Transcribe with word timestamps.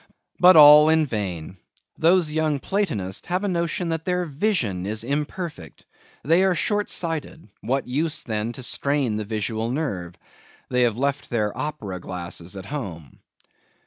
But 0.39 0.55
all 0.55 0.89
in 0.89 1.05
vain; 1.05 1.57
those 1.95 2.31
young 2.31 2.59
Platonists 2.59 3.27
have 3.27 3.43
a 3.43 3.47
notion 3.47 3.89
that 3.89 4.03
their 4.03 4.25
vision 4.25 4.87
is 4.87 5.03
imperfect; 5.03 5.85
they 6.23 6.43
are 6.43 6.55
short 6.55 6.89
sighted; 6.89 7.49
what 7.61 7.87
use, 7.87 8.23
then, 8.23 8.51
to 8.53 8.63
strain 8.63 9.17
the 9.17 9.25
visual 9.25 9.69
nerve? 9.69 10.15
They 10.69 10.81
have 10.89 10.97
left 10.97 11.29
their 11.29 11.55
opera 11.55 11.99
glasses 11.99 12.55
at 12.57 12.65
home. 12.65 13.19